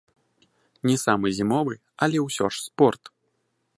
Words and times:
Не 0.89 0.95
самы 1.03 1.27
зімовы, 1.39 1.73
але 2.07 2.17
ўсё 2.25 2.45
ж 2.57 2.63
спорт. 2.67 3.03